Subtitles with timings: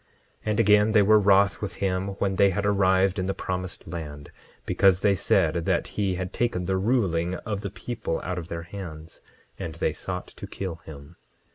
[0.01, 0.07] 10:15
[0.45, 4.31] And again, they were wroth with him when they had arrived in the promised land,
[4.65, 8.63] because they said that he had taken the ruling of the people out of their
[8.63, 9.21] hands;
[9.59, 11.17] and they sought to kill him.